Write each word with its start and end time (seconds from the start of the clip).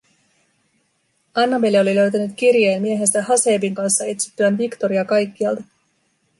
Annabelle 1.35 1.79
oli 1.79 1.95
löytänyt 1.95 2.31
kirjeen 2.35 2.81
miehensä 2.81 3.21
Haseebin 3.23 3.75
kanssa 3.75 4.05
etsittyään 4.05 4.57
Victoria 4.57 5.05
kaikkialta. 5.05 5.63